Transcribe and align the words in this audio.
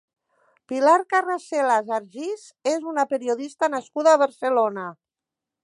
Pilar 0.71 0.95
Carracelas 1.13 1.91
Argiz 1.97 2.47
és 2.71 2.89
una 2.93 3.05
periodista 3.13 3.71
nascuda 3.75 4.17
a 4.17 4.21
Barcelona. 4.23 4.89